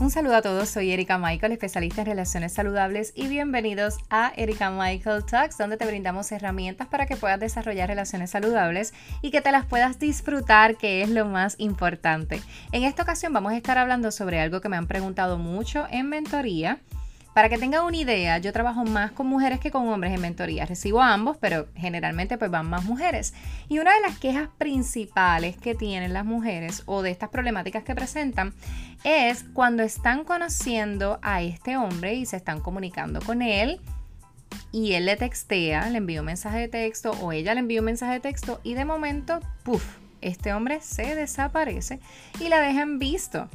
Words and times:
Un 0.00 0.12
saludo 0.12 0.36
a 0.36 0.42
todos, 0.42 0.68
soy 0.68 0.92
Erika 0.92 1.18
Michael, 1.18 1.50
especialista 1.50 2.02
en 2.02 2.06
relaciones 2.06 2.52
saludables 2.52 3.12
y 3.16 3.26
bienvenidos 3.26 3.96
a 4.10 4.32
Erika 4.36 4.70
Michael 4.70 5.24
Talks, 5.24 5.58
donde 5.58 5.76
te 5.76 5.86
brindamos 5.86 6.30
herramientas 6.30 6.86
para 6.86 7.06
que 7.06 7.16
puedas 7.16 7.40
desarrollar 7.40 7.88
relaciones 7.88 8.30
saludables 8.30 8.94
y 9.22 9.32
que 9.32 9.40
te 9.40 9.50
las 9.50 9.66
puedas 9.66 9.98
disfrutar, 9.98 10.76
que 10.76 11.02
es 11.02 11.10
lo 11.10 11.24
más 11.24 11.56
importante. 11.58 12.40
En 12.70 12.84
esta 12.84 13.02
ocasión 13.02 13.32
vamos 13.32 13.52
a 13.52 13.56
estar 13.56 13.76
hablando 13.76 14.12
sobre 14.12 14.38
algo 14.38 14.60
que 14.60 14.68
me 14.68 14.76
han 14.76 14.86
preguntado 14.86 15.36
mucho 15.36 15.88
en 15.90 16.08
mentoría 16.08 16.78
para 17.38 17.50
que 17.50 17.58
tengan 17.58 17.84
una 17.84 17.96
idea, 17.96 18.38
yo 18.38 18.52
trabajo 18.52 18.84
más 18.84 19.12
con 19.12 19.28
mujeres 19.28 19.60
que 19.60 19.70
con 19.70 19.86
hombres 19.86 20.12
en 20.12 20.20
mentoría. 20.20 20.66
Recibo 20.66 21.00
a 21.00 21.14
ambos, 21.14 21.36
pero 21.36 21.68
generalmente 21.76 22.36
pues 22.36 22.50
van 22.50 22.68
más 22.68 22.84
mujeres. 22.84 23.32
Y 23.68 23.78
una 23.78 23.94
de 23.94 24.00
las 24.00 24.18
quejas 24.18 24.48
principales 24.58 25.56
que 25.56 25.76
tienen 25.76 26.12
las 26.12 26.24
mujeres 26.24 26.82
o 26.86 27.00
de 27.00 27.12
estas 27.12 27.28
problemáticas 27.28 27.84
que 27.84 27.94
presentan 27.94 28.52
es 29.04 29.44
cuando 29.52 29.84
están 29.84 30.24
conociendo 30.24 31.20
a 31.22 31.40
este 31.40 31.76
hombre 31.76 32.14
y 32.14 32.26
se 32.26 32.36
están 32.36 32.58
comunicando 32.60 33.20
con 33.20 33.40
él 33.40 33.80
y 34.72 34.94
él 34.94 35.06
le 35.06 35.14
textea, 35.14 35.90
le 35.90 35.98
envía 35.98 36.18
un 36.18 36.26
mensaje 36.26 36.58
de 36.58 36.66
texto 36.66 37.12
o 37.22 37.30
ella 37.30 37.54
le 37.54 37.60
envía 37.60 37.78
un 37.78 37.84
mensaje 37.86 38.14
de 38.14 38.20
texto 38.20 38.60
y 38.64 38.74
de 38.74 38.84
momento, 38.84 39.38
puff, 39.62 39.84
este 40.22 40.52
hombre 40.52 40.80
se 40.80 41.14
desaparece 41.14 42.00
y 42.40 42.48
la 42.48 42.58
dejan 42.60 42.98
visto. 42.98 43.48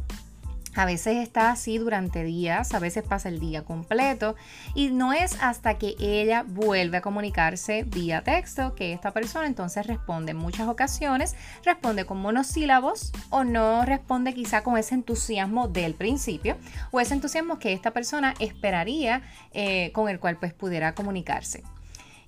A 0.76 0.86
veces 0.86 1.18
está 1.18 1.52
así 1.52 1.78
durante 1.78 2.24
días, 2.24 2.74
a 2.74 2.80
veces 2.80 3.04
pasa 3.04 3.30
el 3.30 3.40
día 3.40 3.64
completo 3.64 4.36
y 4.74 4.90
no 4.90 5.14
es 5.14 5.38
hasta 5.42 5.78
que 5.78 5.96
ella 6.00 6.44
vuelve 6.48 6.98
a 6.98 7.02
comunicarse 7.02 7.84
vía 7.84 8.24
texto 8.24 8.74
que 8.74 8.92
esta 8.92 9.12
persona 9.12 9.46
entonces 9.46 9.86
responde. 9.86 10.32
En 10.32 10.38
muchas 10.38 10.68
ocasiones 10.68 11.36
responde 11.64 12.06
con 12.06 12.20
monosílabos 12.20 13.12
o 13.30 13.44
no 13.44 13.86
responde 13.86 14.34
quizá 14.34 14.64
con 14.64 14.78
ese 14.78 14.96
entusiasmo 14.96 15.68
del 15.68 15.94
principio 15.94 16.58
o 16.92 17.00
ese 17.00 17.14
entusiasmo 17.14 17.60
que 17.60 17.74
esta 17.74 17.92
persona 17.92 18.34
esperaría 18.40 19.22
eh, 19.52 19.92
con 19.94 20.10
el 20.10 20.20
cual 20.20 20.38
pues 20.38 20.54
pudiera 20.54 20.96
comunicarse. 20.96 21.64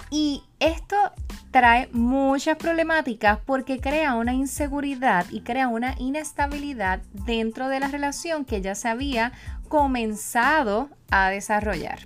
Y 0.10 0.44
esto 0.60 0.96
trae 1.52 1.90
muchas 1.92 2.58
problemáticas 2.58 3.40
porque 3.46 3.80
crea 3.80 4.16
una 4.16 4.34
inseguridad 4.34 5.26
y 5.32 5.42
crea 5.42 5.68
una 5.68 5.96
inestabilidad 5.98 7.02
dentro 7.14 7.70
de 7.70 7.80
la 7.80 7.88
relación 7.88 8.46
que 8.46 8.62
ya 8.62 8.76
se 8.76 8.88
había 8.88 9.32
comenzado 9.68 10.90
a 11.12 11.30
desarrollar. 11.30 12.00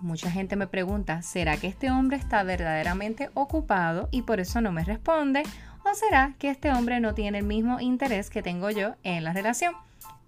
Mucha 0.00 0.30
gente 0.30 0.54
me 0.56 0.66
pregunta, 0.66 1.22
¿será 1.22 1.56
que 1.56 1.66
este 1.66 1.90
hombre 1.90 2.18
está 2.18 2.42
verdaderamente 2.42 3.30
ocupado 3.32 4.08
y 4.10 4.22
por 4.22 4.38
eso 4.38 4.60
no 4.60 4.70
me 4.70 4.84
responde? 4.84 5.44
¿O 5.82 5.94
será 5.94 6.34
que 6.38 6.50
este 6.50 6.70
hombre 6.72 7.00
no 7.00 7.14
tiene 7.14 7.38
el 7.38 7.44
mismo 7.44 7.80
interés 7.80 8.28
que 8.28 8.42
tengo 8.42 8.70
yo 8.70 8.96
en 9.02 9.24
la 9.24 9.32
relación? 9.32 9.74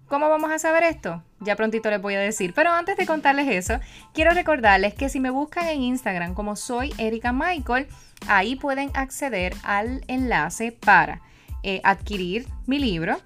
¿Cómo 0.07 0.29
vamos 0.29 0.51
a 0.51 0.59
saber 0.59 0.83
esto? 0.83 1.21
Ya 1.41 1.57
prontito 1.57 1.89
les 1.89 2.01
voy 2.01 2.15
a 2.15 2.19
decir. 2.19 2.53
Pero 2.53 2.71
antes 2.71 2.95
de 2.95 3.05
contarles 3.05 3.49
eso, 3.49 3.79
quiero 4.13 4.31
recordarles 4.31 4.93
que 4.93 5.09
si 5.09 5.19
me 5.19 5.29
buscan 5.29 5.67
en 5.67 5.81
Instagram 5.81 6.33
como 6.33 6.55
soy 6.55 6.93
Erika 6.97 7.33
Michael, 7.33 7.87
ahí 8.27 8.55
pueden 8.55 8.89
acceder 8.93 9.53
al 9.63 10.03
enlace 10.07 10.71
para 10.71 11.21
eh, 11.61 11.81
adquirir 11.83 12.47
mi 12.67 12.79
libro, 12.79 13.17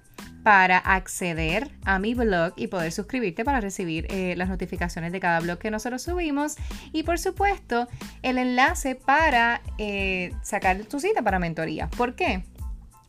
para 0.42 0.78
acceder 0.78 1.70
a 1.84 2.00
mi 2.00 2.14
blog 2.14 2.52
y 2.56 2.66
poder 2.66 2.90
suscribirte 2.90 3.44
para 3.44 3.60
recibir 3.60 4.08
eh, 4.10 4.34
las 4.36 4.48
notificaciones 4.48 5.12
de 5.12 5.20
cada 5.20 5.38
blog 5.38 5.58
que 5.58 5.70
nosotros 5.70 6.02
subimos. 6.02 6.56
Y 6.92 7.04
por 7.04 7.20
supuesto, 7.20 7.86
el 8.22 8.38
enlace 8.38 8.96
para 8.96 9.62
eh, 9.78 10.32
sacar 10.42 10.78
tu 10.86 10.98
cita 10.98 11.22
para 11.22 11.38
mentoría. 11.38 11.88
¿Por 11.90 12.16
qué? 12.16 12.42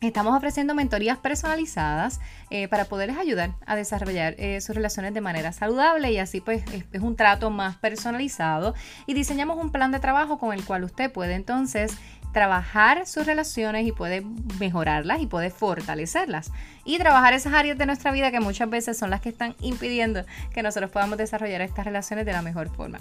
Estamos 0.04 0.36
ofreciendo 0.36 0.74
mentorías 0.74 1.16
personalizadas 1.16 2.20
eh, 2.50 2.68
para 2.68 2.84
poderles 2.84 3.16
ayudar 3.16 3.54
a 3.64 3.74
desarrollar 3.74 4.34
eh, 4.36 4.60
sus 4.60 4.76
relaciones 4.76 5.14
de 5.14 5.22
manera 5.22 5.50
saludable 5.52 6.12
y 6.12 6.18
así 6.18 6.42
pues 6.42 6.62
es, 6.92 7.00
un 7.00 7.16
trato 7.16 7.48
más 7.48 7.76
personalizado 7.76 8.74
y 9.06 9.14
diseñamos 9.14 9.56
un 9.56 9.70
plan 9.70 9.92
de 9.92 10.00
trabajo 10.00 10.38
con 10.38 10.52
el 10.52 10.62
cual 10.62 10.84
usted 10.84 11.10
puede 11.10 11.34
entonces 11.34 11.96
trabajar 12.34 13.06
sus 13.06 13.24
relaciones 13.24 13.86
y 13.86 13.92
puede 13.92 14.22
mejorarlas 14.60 15.22
y 15.22 15.26
puede 15.26 15.48
fortalecerlas 15.48 16.52
y 16.84 16.98
trabajar 16.98 17.32
esas 17.32 17.54
áreas 17.54 17.78
de 17.78 17.86
nuestra 17.86 18.12
vida 18.12 18.30
que 18.30 18.40
muchas 18.40 18.68
veces 18.68 18.98
son 18.98 19.08
las 19.08 19.22
que 19.22 19.30
están 19.30 19.56
impidiendo 19.60 20.26
que 20.52 20.62
nosotros 20.62 20.90
podamos 20.90 21.16
desarrollar 21.16 21.62
estas 21.62 21.86
relaciones 21.86 22.26
de 22.26 22.32
la 22.32 22.42
mejor 22.42 22.68
forma. 22.68 22.98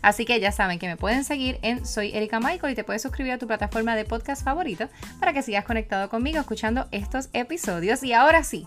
Así 0.00 0.24
que 0.24 0.40
ya 0.40 0.52
saben 0.52 0.78
que 0.78 0.88
me 0.88 0.96
pueden 0.96 1.24
seguir 1.24 1.58
en 1.62 1.86
Soy 1.86 2.10
Erika 2.14 2.40
Michael 2.40 2.72
y 2.72 2.76
te 2.76 2.84
puedes 2.84 3.02
suscribir 3.02 3.32
a 3.32 3.38
tu 3.38 3.46
plataforma 3.46 3.94
de 3.94 4.04
podcast 4.04 4.44
favorito 4.44 4.88
para 5.20 5.32
que 5.32 5.42
sigas 5.42 5.64
conectado 5.64 6.08
conmigo 6.08 6.40
escuchando 6.40 6.88
estos 6.90 7.28
episodios. 7.32 8.02
Y 8.02 8.12
ahora 8.12 8.42
sí, 8.44 8.66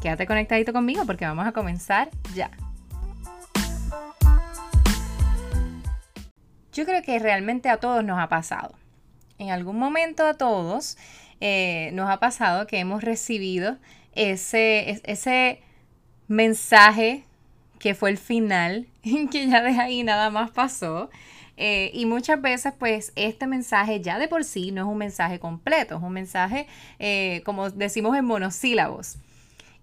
quédate 0.00 0.26
conectadito 0.26 0.72
conmigo 0.72 1.04
porque 1.06 1.26
vamos 1.26 1.46
a 1.46 1.52
comenzar 1.52 2.10
ya. 2.34 2.50
Yo 6.72 6.86
creo 6.86 7.02
que 7.02 7.18
realmente 7.18 7.68
a 7.68 7.76
todos 7.76 8.02
nos 8.02 8.18
ha 8.18 8.28
pasado. 8.28 8.74
En 9.38 9.50
algún 9.50 9.78
momento 9.78 10.24
a 10.24 10.34
todos 10.34 10.96
eh, 11.40 11.90
nos 11.92 12.08
ha 12.08 12.18
pasado 12.18 12.66
que 12.66 12.78
hemos 12.78 13.02
recibido 13.02 13.76
ese, 14.14 15.00
ese 15.04 15.60
mensaje 16.28 17.24
que 17.78 17.94
fue 17.94 18.10
el 18.10 18.18
final, 18.18 18.86
que 19.30 19.48
ya 19.48 19.62
de 19.62 19.78
ahí 19.78 20.02
nada 20.02 20.30
más 20.30 20.50
pasó. 20.50 21.10
Eh, 21.56 21.90
y 21.92 22.06
muchas 22.06 22.40
veces, 22.40 22.72
pues, 22.78 23.12
este 23.14 23.46
mensaje 23.46 24.00
ya 24.00 24.18
de 24.18 24.28
por 24.28 24.44
sí 24.44 24.72
no 24.72 24.82
es 24.82 24.88
un 24.88 24.98
mensaje 24.98 25.38
completo, 25.38 25.96
es 25.96 26.02
un 26.02 26.12
mensaje, 26.12 26.66
eh, 26.98 27.42
como 27.44 27.70
decimos 27.70 28.16
en 28.16 28.24
monosílabos. 28.24 29.18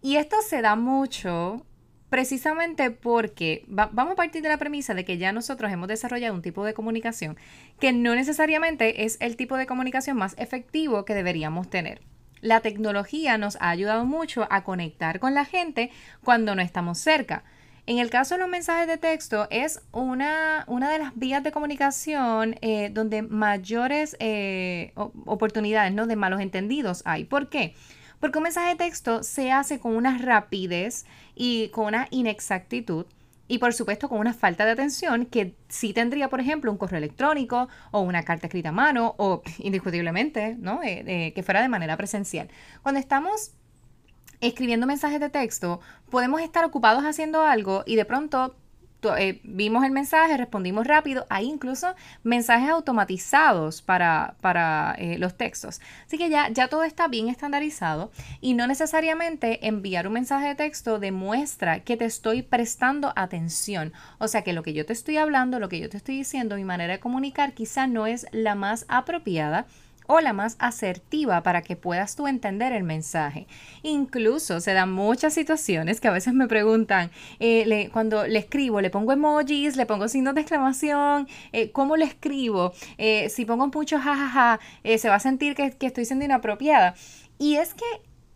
Y 0.01 0.15
esto 0.15 0.37
se 0.41 0.61
da 0.61 0.75
mucho 0.75 1.65
precisamente 2.09 2.89
porque 2.89 3.65
vamos 3.67 4.13
a 4.13 4.15
partir 4.15 4.41
de 4.41 4.49
la 4.49 4.57
premisa 4.57 4.95
de 4.95 5.05
que 5.05 5.19
ya 5.19 5.31
nosotros 5.31 5.71
hemos 5.71 5.87
desarrollado 5.87 6.33
un 6.33 6.41
tipo 6.41 6.65
de 6.65 6.73
comunicación 6.73 7.37
que 7.79 7.93
no 7.93 8.15
necesariamente 8.15 9.05
es 9.05 9.17
el 9.21 9.35
tipo 9.35 9.57
de 9.57 9.67
comunicación 9.67 10.17
más 10.17 10.33
efectivo 10.39 11.05
que 11.05 11.13
deberíamos 11.13 11.69
tener. 11.69 12.01
La 12.41 12.61
tecnología 12.61 13.37
nos 13.37 13.57
ha 13.57 13.69
ayudado 13.69 14.05
mucho 14.05 14.47
a 14.49 14.63
conectar 14.63 15.19
con 15.19 15.35
la 15.35 15.45
gente 15.45 15.91
cuando 16.23 16.55
no 16.55 16.63
estamos 16.63 16.97
cerca 16.97 17.43
en 17.89 17.97
el 17.97 18.11
caso 18.11 18.35
de 18.35 18.41
los 18.41 18.49
mensajes 18.49 18.87
de 18.87 18.99
texto, 18.99 19.47
es 19.49 19.81
una, 19.91 20.63
una 20.67 20.91
de 20.91 20.99
las 20.99 21.17
vías 21.17 21.43
de 21.43 21.51
comunicación 21.51 22.55
eh, 22.61 22.91
donde 22.93 23.23
mayores 23.23 24.15
eh, 24.19 24.91
oportunidades 24.93 25.91
¿no? 25.91 26.05
de 26.05 26.15
malos 26.15 26.39
entendidos 26.39 27.01
hay. 27.05 27.25
¿Por 27.25 27.49
qué? 27.49 27.73
Porque 28.19 28.37
un 28.37 28.43
mensaje 28.43 28.69
de 28.69 28.75
texto 28.75 29.23
se 29.23 29.51
hace 29.51 29.79
con 29.79 29.95
una 29.95 30.19
rapidez 30.19 31.07
y 31.33 31.69
con 31.69 31.85
una 31.85 32.07
inexactitud 32.11 33.07
y 33.47 33.57
por 33.57 33.73
supuesto 33.73 34.07
con 34.07 34.19
una 34.19 34.35
falta 34.35 34.65
de 34.65 34.71
atención 34.73 35.25
que 35.25 35.55
sí 35.67 35.91
tendría, 35.91 36.29
por 36.29 36.41
ejemplo, 36.41 36.71
un 36.71 36.77
correo 36.77 36.99
electrónico 36.99 37.69
o 37.89 38.01
una 38.01 38.21
carta 38.21 38.45
escrita 38.45 38.69
a 38.69 38.71
mano 38.71 39.15
o 39.17 39.41
indiscutiblemente, 39.57 40.55
¿no? 40.59 40.81
Eh, 40.83 41.33
que 41.33 41.41
fuera 41.41 41.63
de 41.63 41.69
manera 41.69 41.97
presencial. 41.97 42.49
Cuando 42.83 42.99
estamos 42.99 43.53
escribiendo 44.41 44.87
mensajes 44.87 45.19
de 45.19 45.29
texto, 45.29 45.79
podemos 46.09 46.41
estar 46.41 46.65
ocupados 46.65 47.03
haciendo 47.03 47.41
algo 47.41 47.83
y 47.85 47.95
de 47.95 48.05
pronto 48.05 48.55
eh, 49.17 49.39
vimos 49.43 49.85
el 49.85 49.91
mensaje, 49.91 50.35
respondimos 50.35 50.85
rápido. 50.85 51.25
Hay 51.29 51.45
incluso 51.45 51.95
mensajes 52.23 52.69
automatizados 52.69 53.81
para, 53.81 54.35
para 54.41 54.95
eh, 54.97 55.17
los 55.17 55.35
textos. 55.35 55.79
Así 56.05 56.17
que 56.17 56.29
ya, 56.29 56.49
ya 56.49 56.67
todo 56.67 56.83
está 56.83 57.07
bien 57.07 57.29
estandarizado 57.29 58.11
y 58.41 58.53
no 58.53 58.67
necesariamente 58.67 59.67
enviar 59.67 60.07
un 60.07 60.13
mensaje 60.13 60.47
de 60.47 60.55
texto 60.55 60.99
demuestra 60.99 61.81
que 61.81 61.95
te 61.95 62.05
estoy 62.05 62.41
prestando 62.41 63.13
atención. 63.15 63.93
O 64.17 64.27
sea 64.27 64.43
que 64.43 64.53
lo 64.53 64.63
que 64.63 64.73
yo 64.73 64.85
te 64.85 64.93
estoy 64.93 65.17
hablando, 65.17 65.59
lo 65.59 65.69
que 65.69 65.79
yo 65.79 65.89
te 65.89 65.97
estoy 65.97 66.17
diciendo, 66.17 66.55
mi 66.55 66.65
manera 66.65 66.93
de 66.93 66.99
comunicar 66.99 67.53
quizá 67.53 67.87
no 67.87 68.05
es 68.05 68.25
la 68.31 68.55
más 68.55 68.85
apropiada 68.89 69.65
o 70.11 70.21
la 70.21 70.33
más 70.33 70.55
asertiva 70.57 71.43
para 71.43 71.61
que 71.61 71.75
puedas 71.75 72.15
tú 72.15 72.25
entender 72.25 72.73
el 72.73 72.83
mensaje. 72.83 73.45
Incluso 73.83 74.59
se 74.59 74.73
dan 74.73 74.91
muchas 74.91 75.35
situaciones 75.35 76.01
que 76.01 76.07
a 76.07 76.11
veces 76.11 76.33
me 76.33 76.47
preguntan, 76.47 77.11
eh, 77.39 77.91
cuando 77.93 78.25
le 78.25 78.39
escribo, 78.39 78.81
le 78.81 78.89
pongo 78.89 79.11
emojis, 79.13 79.77
le 79.77 79.85
pongo 79.85 80.07
signos 80.07 80.33
de 80.33 80.41
exclamación, 80.41 81.27
eh, 81.51 81.69
¿cómo 81.69 81.95
le 81.95 82.05
escribo? 82.05 82.73
Eh, 82.97 83.29
si 83.29 83.45
pongo 83.45 83.67
mucho 83.67 83.99
jajaja, 83.99 84.59
se 84.83 85.09
va 85.09 85.15
a 85.15 85.19
sentir 85.19 85.53
que 85.53 85.75
estoy 85.79 86.05
siendo 86.05 86.25
inapropiada. 86.25 86.95
Y 87.37 87.57
es 87.57 87.75
que 87.75 87.85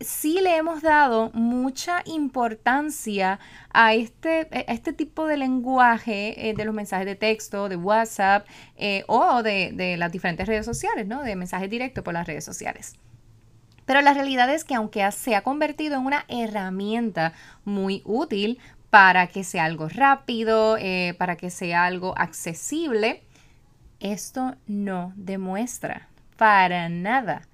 sí 0.03 0.39
le 0.41 0.57
hemos 0.57 0.81
dado 0.81 1.31
mucha 1.33 2.01
importancia 2.05 3.39
a 3.71 3.94
este, 3.94 4.47
este 4.71 4.94
tipo 4.94 5.25
de 5.27 5.38
lenguaje 5.38 6.50
eh, 6.50 6.53
de 6.53 6.65
los 6.65 6.73
mensajes 6.73 7.05
de 7.05 7.15
texto, 7.15 7.69
de 7.69 7.75
WhatsApp 7.75 8.45
eh, 8.75 9.03
o 9.07 9.44
de, 9.44 9.95
las 9.97 10.11
diferentes 10.11 10.47
redes 10.47 10.65
sociales, 10.65 11.07
¿no? 11.07 11.23
De 11.23 11.35
mensajes 11.35 11.69
directos 11.69 12.03
por 12.03 12.13
las 12.13 12.27
redes 12.27 12.44
sociales. 12.44 12.95
Pero 13.85 14.01
la 14.01 14.13
realidad 14.13 14.53
es 14.53 14.63
que 14.63 14.75
aunque 14.75 15.09
se 15.11 15.35
ha 15.35 15.41
convertido 15.41 15.95
en 15.95 16.06
una 16.06 16.25
herramienta 16.27 17.33
muy 17.65 18.01
útil 18.06 18.59
para 18.89 19.27
que 19.27 19.44
sea 19.44 19.65
algo 19.65 19.89
rápido, 19.89 20.77
eh, 20.77 21.15
para 21.17 21.35
que 21.35 21.49
sea 21.49 21.85
algo 21.85 22.13
accesible, 22.17 23.23
esto 23.99 24.56
no 24.67 25.13
demuestra 25.15 26.07
para 26.38 26.89
nada 26.89 27.47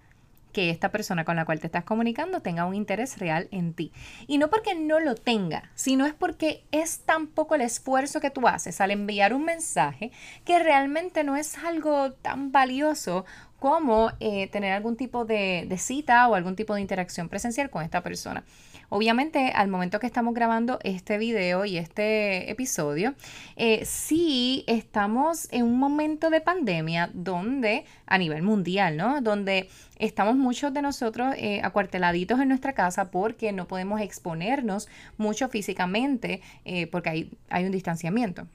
que 0.52 0.70
esta 0.70 0.90
persona 0.90 1.26
con 1.26 1.36
la 1.36 1.46
cual 1.46 1.60
te 1.60 1.68
estás 1.68 1.84
comunicando 1.84 2.42
tenga 2.42 2.66
un 2.66 2.76
interés 2.76 3.18
real 3.20 3.48
en 3.52 3.74
ti. 3.74 3.92
Y 4.28 4.38
no 4.38 4.50
porque 4.50 4.76
no 4.76 5.00
lo 5.00 5.16
tenga, 5.16 5.70
sino 5.76 6.06
es 6.06 6.14
porque 6.14 6.64
es 6.72 7.00
tan 7.00 7.28
poco 7.28 7.56
el 7.56 7.62
esfuerzo 7.62 8.20
que 8.20 8.32
tú 8.32 8.48
haces 8.48 8.82
al 8.82 8.92
enviar 8.92 9.34
un 9.34 9.46
mensaje 9.46 10.12
que 10.46 10.60
realmente 10.60 11.24
no 11.24 11.36
es 11.36 11.58
algo 11.58 12.14
tan 12.14 12.52
valioso 12.52 13.26
como 13.60 14.12
eh, 14.20 14.48
tener 14.48 14.74
algún 14.74 14.96
tipo 14.96 15.26
de, 15.26 15.66
de 15.68 15.78
cita 15.78 16.28
o 16.28 16.36
algún 16.36 16.56
tipo 16.56 16.74
de 16.74 16.82
interacción 16.82 17.30
presencial 17.30 17.70
con 17.70 17.84
esta 17.84 18.02
persona. 18.02 18.44
Obviamente, 18.90 19.52
al 19.54 19.68
momento 19.68 20.00
que 20.00 20.08
estamos 20.08 20.34
grabando 20.34 20.80
este 20.84 21.20
video 21.20 21.64
y 21.64 21.78
este 21.78 22.50
episodio, 22.50 23.14
eh, 23.56 23.86
sí 23.86 24.64
estamos 24.66 25.48
en 25.52 25.64
un 25.64 25.78
momento 25.78 26.32
de 26.32 26.42
pandemia 26.42 27.12
donde, 27.14 27.86
a 28.08 28.18
nivel 28.18 28.42
mundial, 28.42 28.98
¿no? 28.98 29.22
Donde 29.22 29.70
estamos 29.98 30.36
muchos 30.36 30.74
de 30.74 30.82
nosotros 30.82 31.36
eh, 31.38 31.62
acuarteladitos 31.64 32.40
en 32.40 32.48
nuestra 32.48 32.74
casa 32.74 33.12
porque 33.12 33.52
no 33.52 33.68
podemos 33.68 34.02
exponernos 34.02 34.88
mucho 35.18 35.50
físicamente 35.50 36.42
eh, 36.66 36.88
porque 36.88 37.10
hay, 37.10 37.32
hay 37.50 37.66
un 37.66 37.72
distanciamiento. 37.72 38.48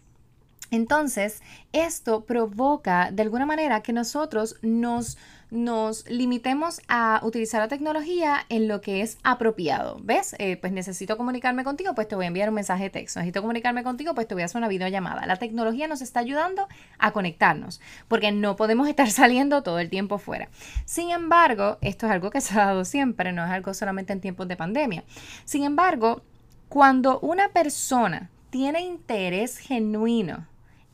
Entonces, 0.70 1.42
esto 1.72 2.24
provoca 2.24 3.10
de 3.12 3.22
alguna 3.22 3.46
manera 3.46 3.82
que 3.82 3.92
nosotros 3.92 4.56
nos, 4.62 5.18
nos 5.50 6.08
limitemos 6.08 6.80
a 6.88 7.20
utilizar 7.22 7.60
la 7.60 7.68
tecnología 7.68 8.44
en 8.48 8.66
lo 8.66 8.80
que 8.80 9.02
es 9.02 9.18
apropiado. 9.22 9.98
¿Ves? 10.02 10.34
Eh, 10.38 10.56
pues 10.56 10.72
necesito 10.72 11.16
comunicarme 11.16 11.64
contigo, 11.64 11.94
pues 11.94 12.08
te 12.08 12.16
voy 12.16 12.24
a 12.24 12.28
enviar 12.28 12.48
un 12.48 12.56
mensaje 12.56 12.84
de 12.84 12.90
texto. 12.90 13.20
Necesito 13.20 13.42
comunicarme 13.42 13.84
contigo, 13.84 14.14
pues 14.14 14.26
te 14.26 14.34
voy 14.34 14.42
a 14.42 14.46
hacer 14.46 14.58
una 14.58 14.68
videollamada. 14.68 15.26
La 15.26 15.36
tecnología 15.36 15.86
nos 15.86 16.02
está 16.02 16.20
ayudando 16.20 16.66
a 16.98 17.12
conectarnos, 17.12 17.80
porque 18.08 18.32
no 18.32 18.56
podemos 18.56 18.88
estar 18.94 19.10
saliendo 19.10 19.62
todo 19.62 19.78
el 19.78 19.90
tiempo 19.90 20.18
fuera. 20.18 20.48
Sin 20.86 21.10
embargo, 21.10 21.78
esto 21.82 22.06
es 22.06 22.12
algo 22.12 22.30
que 22.30 22.40
se 22.40 22.54
ha 22.54 22.66
dado 22.66 22.84
siempre, 22.84 23.32
no 23.32 23.44
es 23.44 23.50
algo 23.50 23.74
solamente 23.74 24.12
en 24.12 24.20
tiempos 24.20 24.48
de 24.48 24.56
pandemia. 24.56 25.04
Sin 25.44 25.62
embargo, 25.62 26.22
cuando 26.68 27.20
una 27.20 27.50
persona 27.50 28.30
tiene 28.50 28.80
interés 28.80 29.58
genuino 29.58 30.46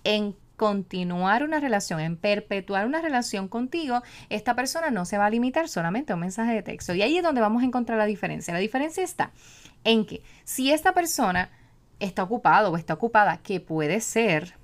en 0.05 0.35
continuar 0.57 1.43
una 1.43 1.59
relación, 1.59 2.01
en 2.01 2.17
perpetuar 2.17 2.87
una 2.87 3.01
relación 3.01 3.49
contigo, 3.49 4.03
esta 4.29 4.55
persona 4.55 4.91
no 4.91 5.07
se 5.07 5.17
va 5.17 5.27
a 5.27 5.31
limitar 5.31 5.69
solamente 5.69 6.13
a 6.13 6.17
un 6.17 6.21
mensaje 6.21 6.53
de 6.53 6.63
texto. 6.63 6.95
Y 6.95 7.01
ahí 7.01 7.17
es 7.17 7.23
donde 7.23 7.41
vamos 7.41 7.63
a 7.63 7.67
encontrar 7.67 7.97
la 7.97 8.05
diferencia. 8.05 8.53
La 8.53 8.61
diferencia 8.61 9.03
está 9.03 9.31
en 9.85 10.05
que 10.05 10.23
si 10.45 10.71
esta 10.71 10.93
persona 10.93 11.51
está 11.99 12.23
ocupado 12.23 12.71
o 12.71 12.77
está 12.77 12.93
ocupada, 12.95 13.39
que 13.39 13.61
puede 13.61 14.01
ser, 14.01 14.55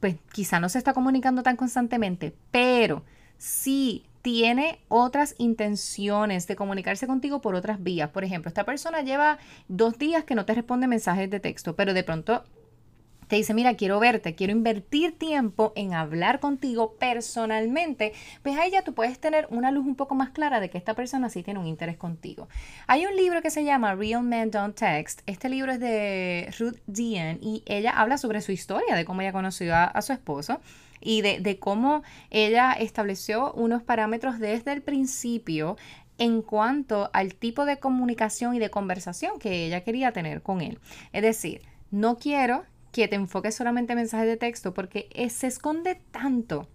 pues 0.00 0.16
quizá 0.32 0.58
no 0.58 0.70
se 0.70 0.78
está 0.78 0.94
comunicando 0.94 1.42
tan 1.42 1.56
constantemente, 1.56 2.34
pero 2.50 3.02
si 3.36 4.04
tiene 4.22 4.80
otras 4.88 5.34
intenciones 5.38 6.46
de 6.46 6.56
comunicarse 6.56 7.06
contigo 7.06 7.40
por 7.40 7.54
otras 7.54 7.82
vías. 7.82 8.10
Por 8.10 8.24
ejemplo, 8.24 8.48
esta 8.48 8.64
persona 8.64 9.02
lleva 9.02 9.38
dos 9.68 9.98
días 9.98 10.24
que 10.24 10.34
no 10.34 10.44
te 10.44 10.54
responde 10.54 10.86
mensajes 10.86 11.30
de 11.30 11.40
texto, 11.40 11.76
pero 11.76 11.94
de 11.94 12.04
pronto 12.04 12.44
te 13.28 13.36
dice, 13.36 13.54
mira, 13.54 13.74
quiero 13.74 14.00
verte, 14.00 14.34
quiero 14.34 14.52
invertir 14.52 15.16
tiempo 15.16 15.72
en 15.76 15.94
hablar 15.94 16.40
contigo 16.40 16.94
personalmente, 16.98 18.14
pues 18.42 18.58
ahí 18.58 18.70
ya 18.70 18.82
tú 18.82 18.94
puedes 18.94 19.18
tener 19.18 19.46
una 19.50 19.70
luz 19.70 19.86
un 19.86 19.94
poco 19.94 20.14
más 20.14 20.30
clara 20.30 20.60
de 20.60 20.70
que 20.70 20.78
esta 20.78 20.94
persona 20.94 21.28
sí 21.28 21.42
tiene 21.42 21.60
un 21.60 21.66
interés 21.66 21.96
contigo. 21.96 22.48
Hay 22.86 23.06
un 23.06 23.14
libro 23.14 23.42
que 23.42 23.50
se 23.50 23.64
llama 23.64 23.94
Real 23.94 24.22
Men 24.22 24.50
Don't 24.50 24.74
Text. 24.74 25.20
Este 25.26 25.48
libro 25.48 25.72
es 25.72 25.80
de 25.80 26.52
Ruth 26.58 26.78
Dean 26.86 27.38
y 27.42 27.62
ella 27.66 27.90
habla 27.90 28.16
sobre 28.16 28.40
su 28.40 28.50
historia, 28.50 28.96
de 28.96 29.04
cómo 29.04 29.20
ella 29.20 29.32
conoció 29.32 29.74
a, 29.76 30.00
su 30.00 30.12
esposo 30.12 30.60
y 31.00 31.20
de, 31.20 31.40
de 31.40 31.58
cómo 31.58 32.02
ella 32.30 32.72
estableció 32.72 33.52
unos 33.52 33.82
parámetros 33.82 34.38
desde 34.38 34.72
el 34.72 34.80
principio 34.80 35.76
en 36.16 36.40
cuanto 36.42 37.10
al 37.12 37.34
tipo 37.34 37.66
de 37.66 37.78
comunicación 37.78 38.54
y 38.54 38.58
de 38.58 38.70
conversación 38.70 39.38
que 39.38 39.66
ella 39.66 39.82
quería 39.82 40.12
tener 40.12 40.42
con 40.42 40.62
él. 40.62 40.78
Es 41.12 41.22
decir, 41.22 41.62
no 41.90 42.16
quiero 42.16 42.64
que 42.92 43.08
te 43.08 43.16
enfoques 43.16 43.54
solamente 43.54 43.92
en 43.92 43.98
mensajes 43.98 44.26
de 44.26 44.36
texto 44.36 44.74
porque 44.74 45.08
se 45.30 45.46
esconde 45.46 46.00
tanto 46.10 46.68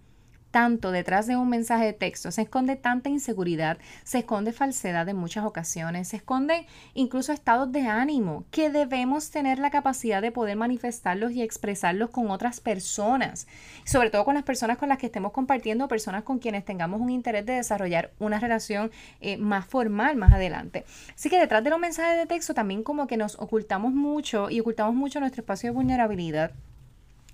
tanto 0.54 0.92
detrás 0.92 1.26
de 1.26 1.36
un 1.36 1.48
mensaje 1.48 1.86
de 1.86 1.92
texto, 1.94 2.30
se 2.30 2.42
esconde 2.42 2.76
tanta 2.76 3.08
inseguridad, 3.08 3.76
se 4.04 4.18
esconde 4.18 4.52
falsedad 4.52 5.08
en 5.08 5.16
muchas 5.16 5.44
ocasiones, 5.44 6.06
se 6.06 6.18
esconden 6.18 6.64
incluso 6.94 7.32
estados 7.32 7.72
de 7.72 7.88
ánimo 7.88 8.44
que 8.52 8.70
debemos 8.70 9.32
tener 9.32 9.58
la 9.58 9.72
capacidad 9.72 10.22
de 10.22 10.30
poder 10.30 10.54
manifestarlos 10.54 11.32
y 11.32 11.42
expresarlos 11.42 12.10
con 12.10 12.30
otras 12.30 12.60
personas, 12.60 13.48
sobre 13.84 14.10
todo 14.10 14.24
con 14.24 14.34
las 14.34 14.44
personas 14.44 14.78
con 14.78 14.88
las 14.88 14.98
que 14.98 15.06
estemos 15.06 15.32
compartiendo, 15.32 15.88
personas 15.88 16.22
con 16.22 16.38
quienes 16.38 16.64
tengamos 16.64 17.00
un 17.00 17.10
interés 17.10 17.44
de 17.44 17.54
desarrollar 17.54 18.12
una 18.20 18.38
relación 18.38 18.92
eh, 19.20 19.36
más 19.36 19.66
formal 19.66 20.14
más 20.14 20.32
adelante. 20.32 20.84
Así 21.16 21.30
que 21.30 21.40
detrás 21.40 21.64
de 21.64 21.70
los 21.70 21.80
mensajes 21.80 22.16
de 22.16 22.26
texto 22.26 22.54
también 22.54 22.84
como 22.84 23.08
que 23.08 23.16
nos 23.16 23.40
ocultamos 23.40 23.92
mucho 23.92 24.50
y 24.50 24.60
ocultamos 24.60 24.94
mucho 24.94 25.18
nuestro 25.18 25.40
espacio 25.40 25.70
de 25.70 25.74
vulnerabilidad. 25.74 26.52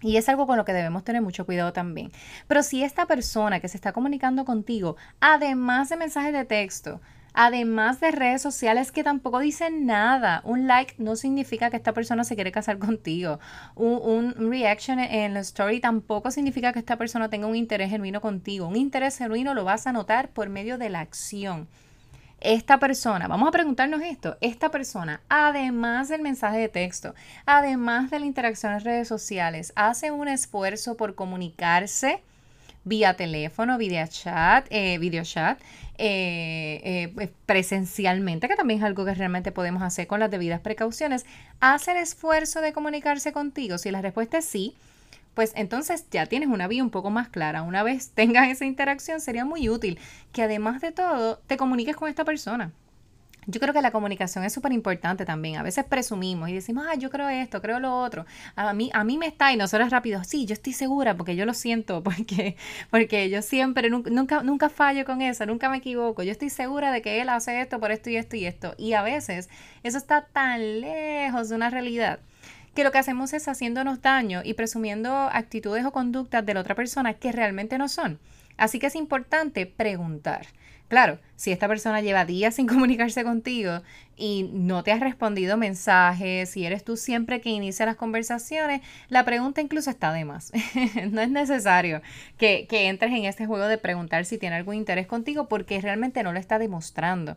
Y 0.02 0.16
es 0.16 0.28
algo 0.28 0.46
con 0.46 0.56
lo 0.56 0.64
que 0.64 0.72
debemos 0.72 1.04
tener 1.04 1.22
mucho 1.22 1.44
cuidado 1.44 1.72
también. 1.72 2.10
Pero 2.48 2.62
si 2.62 2.82
esta 2.82 3.06
persona 3.06 3.60
que 3.60 3.68
se 3.68 3.76
está 3.76 3.92
comunicando 3.92 4.44
contigo, 4.44 4.96
además 5.20 5.88
de 5.90 5.96
mensajes 5.96 6.32
de 6.32 6.44
texto, 6.44 7.00
además 7.34 8.00
de 8.00 8.10
redes 8.10 8.42
sociales 8.42 8.92
que 8.92 9.04
tampoco 9.04 9.38
dicen 9.38 9.86
nada, 9.86 10.40
un 10.44 10.66
like 10.66 10.94
no 10.98 11.16
significa 11.16 11.70
que 11.70 11.76
esta 11.76 11.92
persona 11.92 12.24
se 12.24 12.34
quiere 12.34 12.52
casar 12.52 12.78
contigo. 12.78 13.40
Un, 13.74 14.34
un 14.36 14.50
reaction 14.50 14.98
en 14.98 15.34
la 15.34 15.40
story 15.40 15.80
tampoco 15.80 16.30
significa 16.30 16.72
que 16.72 16.78
esta 16.78 16.96
persona 16.96 17.28
tenga 17.28 17.46
un 17.46 17.56
interés 17.56 17.90
genuino 17.90 18.20
contigo. 18.20 18.66
Un 18.66 18.76
interés 18.76 19.18
genuino 19.18 19.54
lo 19.54 19.64
vas 19.64 19.86
a 19.86 19.92
notar 19.92 20.30
por 20.30 20.48
medio 20.48 20.78
de 20.78 20.88
la 20.88 21.00
acción 21.00 21.68
esta 22.40 22.78
persona, 22.78 23.28
vamos 23.28 23.48
a 23.48 23.52
preguntarnos 23.52 24.00
esto, 24.02 24.36
esta 24.40 24.70
persona, 24.70 25.20
además 25.28 26.08
del 26.08 26.22
mensaje 26.22 26.58
de 26.58 26.68
texto, 26.68 27.14
además 27.46 28.10
de 28.10 28.20
la 28.20 28.26
interacción 28.26 28.72
en 28.72 28.80
redes 28.80 29.08
sociales, 29.08 29.72
hace 29.76 30.10
un 30.10 30.28
esfuerzo 30.28 30.96
por 30.96 31.14
comunicarse 31.14 32.22
vía 32.84 33.14
teléfono, 33.14 33.76
video 33.76 34.06
chat, 34.06 34.66
eh, 34.70 34.98
video 34.98 35.22
chat, 35.22 35.60
eh, 35.98 36.80
eh, 36.82 37.12
pues, 37.14 37.28
presencialmente, 37.44 38.48
que 38.48 38.56
también 38.56 38.80
es 38.80 38.86
algo 38.86 39.04
que 39.04 39.14
realmente 39.14 39.52
podemos 39.52 39.82
hacer 39.82 40.06
con 40.06 40.20
las 40.20 40.30
debidas 40.30 40.60
precauciones, 40.60 41.26
hace 41.60 41.92
el 41.92 41.98
esfuerzo 41.98 42.62
de 42.62 42.72
comunicarse 42.72 43.32
contigo. 43.32 43.76
Si 43.76 43.90
la 43.90 44.00
respuesta 44.00 44.38
es 44.38 44.46
sí, 44.46 44.74
pues 45.34 45.52
entonces 45.56 46.06
ya 46.10 46.26
tienes 46.26 46.48
una 46.48 46.68
vía 46.68 46.82
un 46.82 46.90
poco 46.90 47.10
más 47.10 47.28
clara. 47.28 47.62
Una 47.62 47.82
vez 47.82 48.10
tengas 48.14 48.48
esa 48.48 48.64
interacción, 48.64 49.20
sería 49.20 49.44
muy 49.44 49.68
útil 49.68 49.98
que 50.32 50.42
además 50.42 50.80
de 50.80 50.92
todo 50.92 51.38
te 51.46 51.56
comuniques 51.56 51.96
con 51.96 52.08
esta 52.08 52.24
persona. 52.24 52.72
Yo 53.46 53.58
creo 53.58 53.72
que 53.72 53.80
la 53.80 53.90
comunicación 53.90 54.44
es 54.44 54.52
súper 54.52 54.72
importante 54.72 55.24
también. 55.24 55.56
A 55.56 55.62
veces 55.62 55.84
presumimos 55.84 56.50
y 56.50 56.52
decimos, 56.52 56.86
ah, 56.88 56.94
yo 56.94 57.10
creo 57.10 57.28
esto, 57.28 57.62
creo 57.62 57.80
lo 57.80 57.98
otro. 57.98 58.26
A 58.54 58.72
mí, 58.74 58.90
a 58.92 59.02
mí 59.02 59.16
me 59.18 59.26
está 59.26 59.52
y 59.52 59.56
nosotros 59.56 59.90
rápido, 59.90 60.22
sí, 60.24 60.44
yo 60.46 60.52
estoy 60.52 60.72
segura 60.74 61.16
porque 61.16 61.34
yo 61.36 61.46
lo 61.46 61.54
siento, 61.54 62.02
porque, 62.04 62.56
porque 62.90 63.30
yo 63.30 63.42
siempre, 63.42 63.88
nunca, 63.90 64.42
nunca 64.42 64.68
fallo 64.68 65.04
con 65.04 65.22
eso, 65.22 65.46
nunca 65.46 65.68
me 65.70 65.78
equivoco. 65.78 66.22
Yo 66.22 66.32
estoy 66.32 66.50
segura 66.50 66.92
de 66.92 67.02
que 67.02 67.20
él 67.20 67.28
hace 67.28 67.60
esto 67.60 67.80
por 67.80 67.90
esto 67.90 68.10
y 68.10 68.16
esto 68.16 68.36
y 68.36 68.44
esto. 68.44 68.74
Y 68.78 68.92
a 68.92 69.02
veces 69.02 69.48
eso 69.82 69.98
está 69.98 70.26
tan 70.26 70.80
lejos 70.80 71.48
de 71.48 71.56
una 71.56 71.70
realidad 71.70 72.20
que 72.74 72.84
lo 72.84 72.92
que 72.92 72.98
hacemos 72.98 73.32
es 73.32 73.48
haciéndonos 73.48 74.02
daño 74.02 74.42
y 74.44 74.54
presumiendo 74.54 75.12
actitudes 75.12 75.84
o 75.84 75.92
conductas 75.92 76.44
de 76.44 76.54
la 76.54 76.60
otra 76.60 76.74
persona 76.74 77.14
que 77.14 77.32
realmente 77.32 77.78
no 77.78 77.88
son. 77.88 78.18
Así 78.56 78.78
que 78.78 78.86
es 78.86 78.94
importante 78.94 79.66
preguntar. 79.66 80.46
Claro, 80.90 81.20
si 81.36 81.52
esta 81.52 81.68
persona 81.68 82.00
lleva 82.00 82.24
días 82.24 82.54
sin 82.56 82.66
comunicarse 82.66 83.22
contigo 83.22 83.80
y 84.16 84.50
no 84.52 84.82
te 84.82 84.90
has 84.90 85.00
respondido 85.00 85.56
mensajes, 85.56 86.50
si 86.50 86.66
eres 86.66 86.84
tú 86.84 86.96
siempre 86.96 87.40
que 87.40 87.50
inicia 87.50 87.86
las 87.86 87.96
conversaciones, 87.96 88.82
la 89.08 89.24
pregunta 89.24 89.60
incluso 89.60 89.88
está 89.88 90.12
de 90.12 90.24
más. 90.24 90.52
no 91.10 91.20
es 91.20 91.30
necesario 91.30 92.02
que, 92.38 92.66
que 92.68 92.88
entres 92.88 93.12
en 93.12 93.24
este 93.24 93.46
juego 93.46 93.66
de 93.66 93.78
preguntar 93.78 94.24
si 94.24 94.36
tiene 94.36 94.56
algún 94.56 94.74
interés 94.74 95.06
contigo 95.06 95.48
porque 95.48 95.80
realmente 95.80 96.24
no 96.24 96.32
lo 96.32 96.40
está 96.40 96.58
demostrando. 96.58 97.36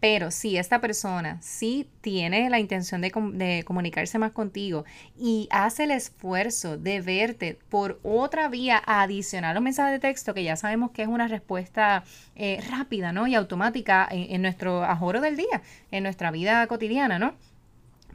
Pero 0.00 0.30
si 0.30 0.58
esta 0.58 0.80
persona 0.80 1.38
sí 1.40 1.88
tiene 2.00 2.50
la 2.50 2.58
intención 2.58 3.00
de, 3.00 3.64
comunicarse 3.64 4.18
más 4.18 4.32
contigo 4.32 4.84
y 5.16 5.48
hace 5.50 5.84
el 5.84 5.92
esfuerzo 5.92 6.76
de 6.76 7.00
verte 7.00 7.58
por 7.70 8.00
otra 8.02 8.48
vía 8.48 8.82
adicional 8.84 9.52
a 9.52 9.54
los 9.54 9.62
mensajes 9.62 9.92
de 9.92 10.00
texto, 10.00 10.34
que 10.34 10.44
ya 10.44 10.56
sabemos 10.56 10.90
que 10.90 11.02
es 11.02 11.08
una 11.08 11.26
respuesta 11.26 12.04
eh, 12.36 12.62
rápida 12.70 13.12
¿no? 13.12 13.26
y 13.26 13.34
automática 13.34 14.06
en, 14.10 14.34
en 14.34 14.42
nuestro 14.42 14.84
ajoro 14.84 15.20
del 15.20 15.36
día, 15.36 15.62
en 15.90 16.02
nuestra 16.02 16.30
vida 16.30 16.66
cotidiana, 16.66 17.18
¿no? 17.18 17.34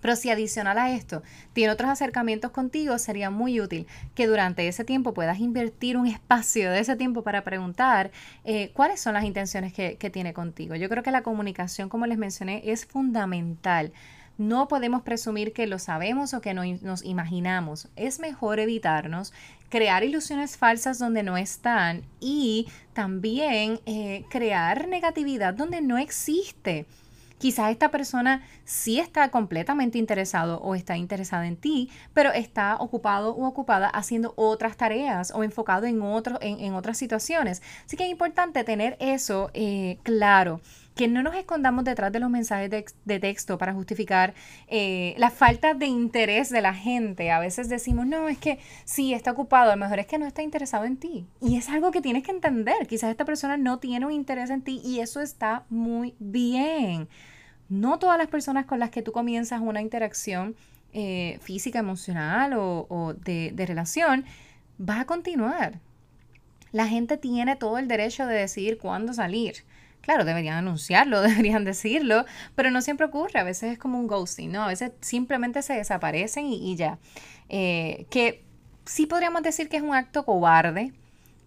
Pero 0.02 0.16
si 0.16 0.30
adicional 0.30 0.78
a 0.78 0.92
esto 0.92 1.24
tiene 1.54 1.72
otros 1.72 1.90
acercamientos 1.90 2.52
contigo, 2.52 2.98
sería 2.98 3.30
muy 3.30 3.60
útil 3.62 3.88
que 4.16 4.28
durante 4.28 4.68
ese 4.68 4.84
tiempo 4.84 5.14
puedas 5.14 5.40
invertir 5.40 5.98
un 5.98 6.08
espacio 6.08 6.72
de 6.72 6.80
ese 6.80 6.96
tiempo 6.96 7.24
para 7.24 7.44
preguntar 7.44 8.12
eh, 8.44 8.72
cuáles 8.74 9.00
son 9.02 9.14
las 9.14 9.24
intenciones 9.24 9.74
que, 9.74 10.10
tiene 10.10 10.34
contigo. 10.34 10.76
Yo 10.76 10.90
creo 10.90 11.04
que 11.04 11.12
la 11.12 11.22
comunicación, 11.22 11.88
como 11.88 12.08
les 12.08 12.18
mencioné, 12.18 12.64
es 12.66 12.86
fundamental. 12.86 13.92
No 14.40 14.68
podemos 14.68 15.04
presumir 15.04 15.54
que 15.54 15.68
lo 15.68 15.78
sabemos 15.78 16.34
o 16.34 16.42
que 16.42 16.54
no, 16.56 16.64
nos 16.82 17.04
imaginamos. 17.06 17.90
Es 17.96 18.20
mejor 18.20 18.60
evitarnos 18.60 19.34
crear 19.70 20.04
ilusiones 20.04 20.58
falsas 20.58 20.98
donde 20.98 21.22
no 21.22 21.38
están 21.38 22.04
y 22.20 22.68
también 22.94 23.80
eh, 23.86 24.26
crear 24.30 24.88
negatividad 24.88 25.54
donde 25.54 25.82
no 25.82 25.98
existe. 25.98 26.88
Quizás 27.40 27.72
esta 27.72 27.90
persona 27.90 28.44
sí 28.66 29.00
está 29.00 29.32
completamente 29.32 29.98
interesado 29.98 30.60
o 30.60 30.76
está 30.76 30.98
interesada 30.98 31.48
en 31.48 31.58
ti, 31.58 31.90
pero 32.14 32.32
está 32.32 32.76
ocupado 32.76 33.34
o 33.34 33.48
ocupada 33.48 33.88
haciendo 33.88 34.34
otras 34.36 34.78
tareas 34.78 35.32
o 35.34 35.44
enfocado 35.44 35.88
en, 35.88 36.00
en, 36.42 36.74
otras 36.74 36.98
situaciones. 36.98 37.64
Así 37.86 37.98
que 37.98 38.04
es 38.04 38.12
importante 38.12 38.64
tener 38.64 38.98
eso 39.00 39.50
eh, 39.54 39.98
claro 40.04 40.62
que 41.00 41.08
no 41.08 41.24
nos 41.24 41.34
escondamos 41.36 41.86
detrás 41.86 42.12
de 42.12 42.20
los 42.20 42.30
mensajes 42.30 42.70
de, 43.06 43.20
texto 43.22 43.58
para 43.58 43.74
justificar 43.74 44.34
eh, 44.68 45.16
la 45.18 45.30
falta 45.30 45.74
de 45.74 45.86
interés 45.86 46.50
de 46.50 46.62
la 46.62 46.74
gente. 46.74 47.32
A 47.32 47.40
veces 47.40 47.70
decimos, 47.70 48.06
no, 48.06 48.28
es 48.28 48.38
que 48.38 48.60
sí, 48.84 49.14
está 49.14 49.32
ocupado, 49.32 49.72
a 49.72 49.76
lo 49.78 49.80
mejor 49.80 50.00
es 50.00 50.08
que 50.08 50.18
no 50.18 50.26
está 50.26 50.42
interesado 50.42 50.84
en 50.84 50.98
ti. 50.98 51.26
Y 51.40 51.56
es 51.56 51.70
algo 51.70 51.92
que 51.92 52.02
tienes 52.02 52.24
que 52.24 52.32
entender. 52.32 52.86
Quizás 52.86 53.12
esta 53.12 53.24
persona 53.24 53.56
no 53.56 53.80
tiene 53.80 54.08
un 54.08 54.12
interés 54.12 54.50
en 54.50 54.62
ti 54.62 54.82
y 54.84 55.00
eso 55.00 55.22
está 55.22 55.64
muy 55.70 56.16
bien. 56.20 57.08
No 57.70 57.98
todas 57.98 58.18
las 58.18 58.28
personas 58.28 58.66
con 58.66 58.80
las 58.80 58.90
que 58.90 59.02
tú 59.02 59.14
comienzas 59.14 59.62
una 59.62 59.82
interacción 59.82 60.58
eh, 60.92 61.40
física, 61.42 61.80
emocional 61.80 62.56
o, 62.58 63.16
de, 63.24 63.54
relación 63.66 64.26
va 64.78 65.00
a 65.00 65.06
continuar. 65.06 65.80
La 66.74 66.88
gente 66.88 67.16
tiene 67.16 67.56
todo 67.56 67.78
el 67.78 67.88
derecho 67.88 68.26
de 68.26 68.36
decidir 68.36 68.80
cuándo 68.80 69.14
salir. 69.14 69.64
Claro, 70.02 70.26
deberían 70.26 70.58
anunciarlo, 70.58 71.22
deberían 71.22 71.66
decirlo, 71.66 72.26
pero 72.56 72.72
no 72.72 72.82
siempre 72.82 73.06
ocurre. 73.06 73.40
A 73.40 73.44
veces 73.44 73.74
es 73.74 73.78
como 73.78 74.00
un 74.00 74.08
ghosting, 74.08 74.52
¿no? 74.52 74.64
A 74.64 74.68
veces 74.68 74.92
simplemente 75.02 75.62
se 75.62 75.74
desaparecen 75.74 76.46
y, 76.48 76.76
ya. 76.76 77.00
Eh, 77.50 78.06
que 78.10 78.44
sí 78.86 79.06
podríamos 79.06 79.44
decir 79.44 79.70
que 79.70 79.78
es 79.78 79.84
un 79.84 79.96
acto 79.96 80.26
cobarde, 80.26 80.94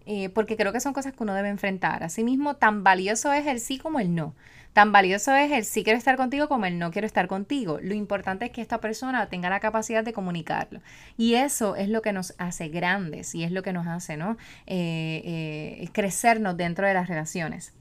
eh, 0.05 0.29
porque 0.29 0.57
creo 0.57 0.73
que 0.73 0.81
son 0.81 0.93
cosas 0.93 1.13
que 1.13 1.23
uno 1.23 1.33
debe 1.33 1.49
enfrentar. 1.49 2.03
Asimismo, 2.03 2.55
tan 2.55 2.83
valioso 2.83 3.31
es 3.33 3.47
el 3.47 3.59
sí 3.59 3.77
como 3.77 3.99
el 3.99 4.13
no. 4.15 4.35
Tan 4.73 4.91
valioso 4.91 5.35
es 5.35 5.51
el 5.51 5.65
sí 5.65 5.83
quiero 5.83 5.99
estar 5.99 6.17
contigo 6.17 6.47
como 6.47 6.65
el 6.65 6.79
no 6.79 6.89
quiero 6.89 7.05
estar 7.05 7.27
contigo. 7.27 7.79
Lo 7.81 7.93
importante 7.93 8.45
es 8.45 8.51
que 8.51 8.61
esta 8.61 8.79
persona 8.79 9.27
tenga 9.27 9.49
la 9.49 9.59
capacidad 9.59 10.03
de 10.03 10.13
comunicarlo. 10.13 10.81
Y 11.15 11.35
eso 11.35 11.75
es 11.75 11.89
lo 11.89 12.01
que 12.01 12.11
nos 12.11 12.33
hace 12.39 12.69
grandes 12.69 13.35
y 13.35 13.43
es 13.43 13.51
lo 13.51 13.61
que 13.61 13.71
nos 13.71 13.85
hace, 13.85 14.17
¿no? 14.17 14.35
Eh, 14.65 15.87
crecernos 15.93 16.57
dentro 16.57 16.87
de 16.87 16.95
las 16.95 17.07
relaciones. 17.07 17.73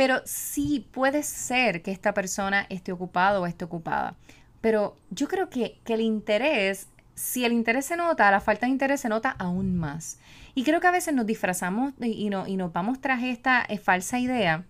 Pero 0.00 0.22
sí 0.24 0.88
puede 0.92 1.22
ser 1.22 1.82
que 1.82 1.90
esta 1.90 2.14
persona 2.14 2.64
esté 2.70 2.90
ocupado 2.90 3.42
o 3.42 3.46
esté 3.46 3.66
ocupada. 3.66 4.16
Pero 4.62 4.96
yo 5.10 5.28
creo 5.28 5.50
que, 5.50 5.78
el 5.84 6.00
interés, 6.00 6.88
si 7.14 7.44
el 7.44 7.52
interés 7.52 7.84
se 7.84 7.98
nota, 7.98 8.30
la 8.30 8.40
falta 8.40 8.64
de 8.64 8.72
interés 8.72 9.02
se 9.02 9.10
nota 9.10 9.36
aún 9.38 9.76
más. 9.76 10.18
Y 10.54 10.64
creo 10.64 10.80
que 10.80 10.86
a 10.86 10.90
veces 10.90 11.12
nos 11.12 11.26
disfrazamos 11.26 11.92
y, 12.00 12.30
no, 12.30 12.46
y 12.46 12.56
nos 12.56 12.72
vamos 12.72 13.02
tras 13.02 13.22
esta 13.22 13.62
eh, 13.68 13.76
falsa 13.76 14.18
idea 14.18 14.64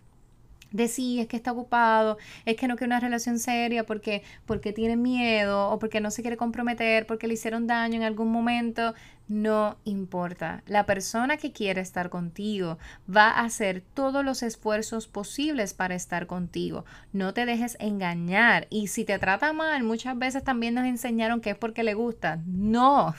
de 0.73 0.89
es 1.21 1.27
que 1.27 1.37
está 1.37 1.53
ocupado, 1.53 2.19
es 2.45 2.57
que 2.57 2.69
no 2.69 2.77
quiere 2.77 2.89
una 2.89 3.01
relación 3.01 3.39
seria 3.39 3.85
porque, 3.85 4.23
porque 4.47 4.73
tiene 4.73 4.97
miedo 4.97 5.71
o 5.71 5.79
porque 5.79 6.01
no 6.01 6.11
se 6.11 6.23
quiere 6.23 6.37
comprometer, 6.37 7.07
porque 7.07 7.27
le 7.27 7.35
hicieron 7.35 7.67
daño 7.67 7.97
en 7.97 8.03
algún 8.03 8.31
momento, 8.31 8.95
no 9.29 9.79
importa. 9.85 10.63
La 10.67 10.87
persona 10.87 11.37
que 11.37 11.53
quiere 11.53 11.81
estar 11.81 12.11
contigo 12.11 12.79
va 13.09 13.31
a 13.31 13.45
hacer 13.45 13.83
todos 13.95 14.25
los 14.25 14.43
esfuerzos 14.43 15.07
posibles 15.07 15.73
para 15.75 15.95
estar 15.95 16.27
contigo. 16.27 16.85
No 17.13 17.33
te 17.33 17.47
dejes 17.47 17.77
engañar. 17.81 18.67
Y 18.71 18.89
si 18.89 19.05
te 19.05 19.19
trata 19.19 19.53
mal, 19.53 19.85
muchas 19.85 20.19
veces 20.19 20.43
también 20.43 20.75
nos 20.75 20.85
enseñaron 20.85 21.41
que 21.41 21.51
es 21.51 21.57
porque 21.57 21.85
le 21.85 21.95
gusta. 21.95 22.41
No, 22.47 23.15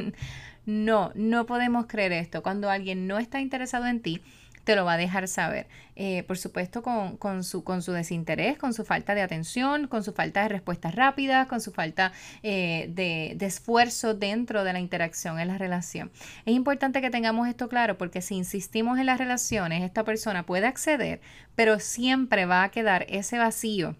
no, 0.66 1.12
no 1.14 1.46
podemos 1.46 1.86
creer 1.86 2.12
esto. 2.12 2.42
Cuando 2.42 2.68
alguien 2.68 3.06
no 3.06 3.18
está 3.18 3.40
interesado 3.40 3.86
en 3.86 4.00
ti, 4.00 4.20
te 4.64 4.76
lo 4.76 4.84
va 4.84 4.94
a 4.94 4.96
dejar 4.96 5.28
saber. 5.28 5.66
Eh, 5.96 6.24
por 6.24 6.36
supuesto, 6.36 6.82
con, 6.82 7.44
su, 7.44 7.62
con 7.62 7.82
su 7.82 7.92
desinterés, 7.92 8.58
con 8.58 8.74
su 8.74 8.84
falta 8.84 9.14
de 9.14 9.22
atención, 9.22 9.86
con 9.86 10.02
su 10.02 10.12
falta 10.12 10.42
de 10.42 10.48
respuestas 10.48 10.94
rápidas, 10.94 11.46
con 11.46 11.60
su 11.60 11.70
falta 11.70 12.12
eh, 12.42 12.86
de, 12.90 13.34
de 13.36 13.46
esfuerzo 13.46 14.14
dentro 14.14 14.64
de 14.64 14.72
la 14.72 14.80
interacción 14.80 15.38
en 15.38 15.48
la 15.48 15.58
relación. 15.58 16.10
Es 16.46 16.54
importante 16.54 17.00
que 17.00 17.10
tengamos 17.10 17.48
esto 17.48 17.68
claro 17.68 17.96
porque 17.96 18.22
si 18.22 18.34
insistimos 18.34 18.98
en 18.98 19.06
las 19.06 19.18
relaciones, 19.18 19.82
esta 19.82 20.04
persona 20.04 20.44
puede 20.44 20.66
acceder, 20.66 21.20
pero 21.54 21.78
siempre 21.78 22.46
va 22.46 22.64
a 22.64 22.70
quedar 22.70 23.06
ese 23.08 23.38
vacío 23.38 23.94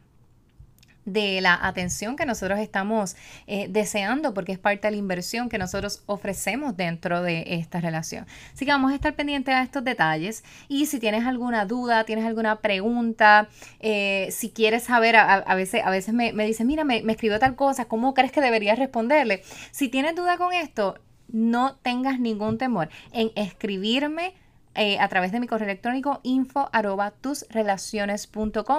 de 1.04 1.40
la 1.40 1.58
atención 1.66 2.16
que 2.16 2.26
nosotros 2.26 2.58
estamos 2.58 3.16
eh, 3.46 3.66
deseando 3.68 4.34
porque 4.34 4.52
es 4.52 4.58
parte 4.58 4.86
de 4.86 4.92
la 4.92 4.96
inversión 4.96 5.48
que 5.48 5.58
nosotros 5.58 6.02
ofrecemos 6.06 6.76
dentro 6.76 7.22
de 7.22 7.44
esta 7.46 7.80
relación. 7.80 8.26
Así 8.52 8.64
que 8.64 8.72
vamos 8.72 8.92
a 8.92 8.94
estar 8.94 9.14
pendientes 9.14 9.54
a 9.54 9.62
estos 9.62 9.84
detalles 9.84 10.44
y 10.68 10.86
si 10.86 10.98
tienes 10.98 11.26
alguna 11.26 11.66
duda, 11.66 12.04
tienes 12.04 12.24
alguna 12.24 12.60
pregunta, 12.60 13.48
eh, 13.80 14.28
si 14.30 14.50
quieres 14.50 14.84
saber, 14.84 15.16
a, 15.16 15.54
veces, 15.54 15.82
a 15.84 15.90
veces 15.90 16.14
me, 16.14 16.32
me 16.32 16.46
dicen, 16.46 16.66
mira, 16.66 16.84
me, 16.84 17.02
me 17.02 17.12
escribió 17.12 17.38
tal 17.38 17.56
cosa, 17.56 17.86
¿cómo 17.86 18.14
crees 18.14 18.32
que 18.32 18.40
debería 18.40 18.74
responderle? 18.74 19.42
Si 19.70 19.88
tienes 19.88 20.14
duda 20.14 20.36
con 20.36 20.52
esto, 20.52 20.98
no 21.28 21.76
tengas 21.76 22.20
ningún 22.20 22.58
temor 22.58 22.88
en 23.12 23.30
escribirme 23.34 24.34
eh, 24.74 24.98
a 24.98 25.08
través 25.08 25.32
de 25.32 25.40
mi 25.40 25.46
correo 25.46 25.68
electrónico 25.68 26.20
info 26.22 26.68
arroba 26.72 27.12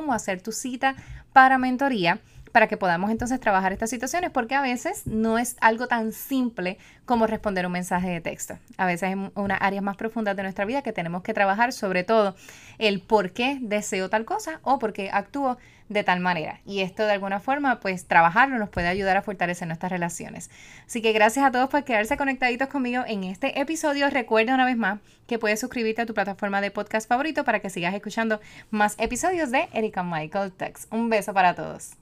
o 0.10 0.14
hacer 0.14 0.42
tu 0.42 0.52
cita 0.52 0.96
para 1.34 1.58
mentoría 1.58 2.20
para 2.56 2.68
que 2.68 2.78
podamos 2.78 3.12
entonces 3.12 3.38
trabajar 3.42 3.74
estas 3.74 3.90
situaciones, 3.90 4.32
porque 4.32 4.56
a 4.56 4.62
veces 4.62 5.06
no 5.06 5.38
es 5.38 5.58
algo 5.60 5.90
tan 5.90 6.14
simple 6.14 6.78
como 7.04 7.28
responder 7.28 7.66
un 7.66 7.74
mensaje 7.74 8.08
de 8.08 8.22
texto. 8.22 8.58
A 8.78 8.86
veces 8.86 9.10
hay 9.10 9.30
unas 9.36 9.62
áreas 9.62 9.84
más 9.84 9.98
profundas 9.98 10.38
de 10.38 10.44
nuestra 10.44 10.64
vida 10.64 10.82
que 10.82 10.94
tenemos 10.94 11.22
que 11.22 11.34
trabajar, 11.34 11.74
sobre 11.74 12.06
todo 12.06 12.34
el 12.78 13.02
por 13.02 13.32
qué 13.32 13.58
deseo 13.60 14.10
tal 14.10 14.24
cosa 14.24 14.62
o 14.64 14.80
por 14.80 14.94
qué 14.94 15.10
actúo 15.12 15.58
de 15.90 16.06
tal 16.06 16.22
manera. 16.22 16.62
Y 16.66 16.80
esto 16.80 17.04
de 17.04 17.12
alguna 17.12 17.42
forma, 17.42 17.82
pues 17.82 18.06
trabajarlo 18.06 18.58
nos 18.58 18.70
puede 18.70 18.88
ayudar 18.88 19.18
a 19.18 19.22
fortalecer 19.22 19.68
nuestras 19.68 19.92
relaciones. 19.92 20.50
Así 20.86 21.02
que 21.02 21.12
gracias 21.12 21.46
a 21.46 21.52
todos 21.52 21.70
por 21.70 21.84
quedarse 21.84 22.16
conectaditos 22.16 22.70
conmigo 22.70 23.04
en 23.06 23.26
este 23.26 23.60
episodio. 23.60 24.10
Recuerda 24.10 24.56
una 24.56 24.64
vez 24.64 24.78
más 24.78 25.02
que 25.28 25.40
puedes 25.40 25.60
suscribirte 25.60 26.04
a 26.04 26.06
tu 26.06 26.14
plataforma 26.14 26.62
de 26.62 26.72
podcast 26.72 27.10
favorito 27.10 27.44
para 27.44 27.60
que 27.60 27.70
sigas 27.70 27.94
escuchando 27.94 28.40
más 28.72 28.96
episodios 28.98 29.52
de 29.52 29.68
Erika 29.74 30.04
Michael 30.04 30.54
Tex. 30.54 30.88
Un 30.90 31.10
beso 31.10 31.34
para 31.34 31.54
todos. 31.54 31.98